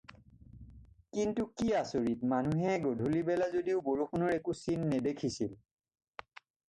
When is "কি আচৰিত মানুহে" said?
1.61-2.79